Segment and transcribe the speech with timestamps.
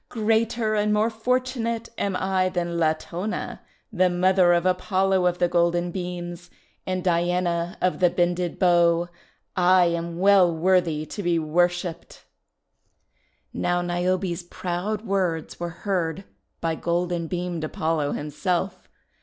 [0.09, 3.61] Greater and more fortunate am I than Latona,
[3.93, 6.49] the mother of Apollo of the Golden Beams
[6.87, 9.09] and Diana of the Bended Bow.
[9.55, 12.25] I am well worthy to be worshipped!'
[13.53, 16.23] Now Niobe's proud words were heard
[16.61, 18.89] by golden beamed Apollo himself.